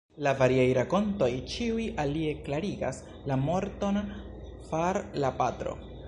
[0.25, 3.01] La variaj rakontoj ĉiuj alie klarigas
[3.31, 4.01] la morton
[4.71, 5.77] far la patro.